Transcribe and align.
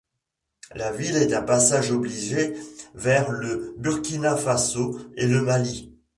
La 0.73 0.91
ville 0.91 1.17
est 1.17 1.31
un 1.31 1.43
passage 1.43 1.91
obligé 1.91 2.55
vers 2.95 3.29
le 3.29 3.75
Burkina 3.77 4.35
Faso 4.35 4.97
et 5.15 5.27
le 5.27 5.43
Mali. 5.43 5.93